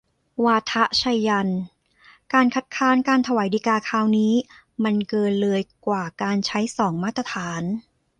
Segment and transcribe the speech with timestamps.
[0.45, 1.61] วาทะไชยันต์:
[2.33, 4.33] การคัดค้านการถวายฎีกาคราวนี้
[4.83, 7.61] มันเกินเลยกว่าการใช้สองมาตรฐาน